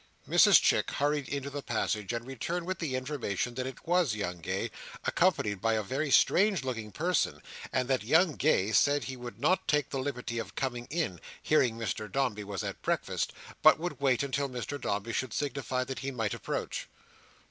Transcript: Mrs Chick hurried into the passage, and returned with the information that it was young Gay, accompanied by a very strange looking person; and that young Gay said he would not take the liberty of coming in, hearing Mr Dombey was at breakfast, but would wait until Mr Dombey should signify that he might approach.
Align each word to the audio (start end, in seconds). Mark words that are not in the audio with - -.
Mrs 0.27 0.59
Chick 0.59 0.89
hurried 0.89 1.29
into 1.29 1.51
the 1.51 1.61
passage, 1.61 2.11
and 2.11 2.25
returned 2.25 2.65
with 2.65 2.79
the 2.79 2.95
information 2.95 3.53
that 3.53 3.67
it 3.67 3.85
was 3.85 4.15
young 4.15 4.39
Gay, 4.41 4.71
accompanied 5.05 5.61
by 5.61 5.73
a 5.73 5.83
very 5.83 6.09
strange 6.09 6.63
looking 6.63 6.91
person; 6.91 7.39
and 7.71 7.87
that 7.87 8.03
young 8.03 8.31
Gay 8.31 8.71
said 8.71 9.03
he 9.03 9.15
would 9.15 9.39
not 9.39 9.67
take 9.67 9.91
the 9.91 9.99
liberty 9.99 10.39
of 10.39 10.55
coming 10.55 10.87
in, 10.89 11.21
hearing 11.43 11.77
Mr 11.77 12.11
Dombey 12.11 12.43
was 12.43 12.63
at 12.63 12.81
breakfast, 12.81 13.31
but 13.61 13.77
would 13.79 13.99
wait 14.01 14.23
until 14.23 14.49
Mr 14.49 14.81
Dombey 14.81 15.13
should 15.13 15.33
signify 15.35 15.83
that 15.83 15.99
he 15.99 16.09
might 16.09 16.33
approach. 16.33 16.87